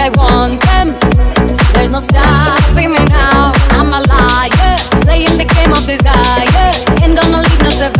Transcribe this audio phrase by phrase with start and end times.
[0.00, 0.96] I want them.
[1.74, 3.52] There's no stopping me now.
[3.76, 6.72] I'm a liar, playing the game of desire.
[7.04, 7.99] Ain't gonna leave no survivor.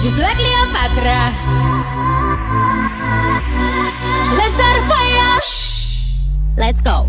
[0.00, 1.34] just like Cleopatra,
[4.36, 4.78] Let's start.
[6.58, 7.07] Let's go.